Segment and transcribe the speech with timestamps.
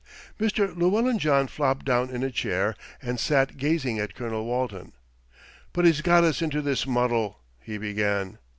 [0.39, 0.75] Mr.
[0.75, 4.93] Llewellyn John flopped down in a chair, and sat gazing at Colonel Walton.
[5.73, 8.39] "But he's got us into this muddle," he began.